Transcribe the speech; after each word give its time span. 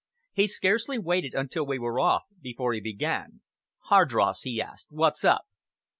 He 0.33 0.47
scarcely 0.47 0.97
waited 0.97 1.35
until 1.35 1.63
we 1.63 1.77
were 1.77 1.99
off 1.99 2.23
before 2.41 2.73
he 2.73 2.79
began. 2.81 3.41
"Hardross!" 3.91 4.41
he 4.41 4.59
asked, 4.59 4.87
"what's 4.89 5.23
up?" 5.23 5.45